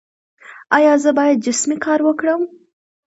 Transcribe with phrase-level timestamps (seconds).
[0.77, 2.41] ایا زه باید جسمي کار وکړم؟